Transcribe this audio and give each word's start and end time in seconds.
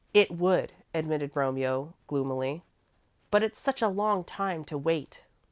"It 0.15 0.31
would," 0.31 0.73
admitted 0.95 1.35
Romeo, 1.35 1.93
gloomily, 2.07 2.63
"but 3.29 3.43
it's 3.43 3.59
such 3.59 3.83
a 3.83 3.87
long 3.87 4.23
time 4.23 4.65
to 4.65 4.75
wait." 4.75 5.21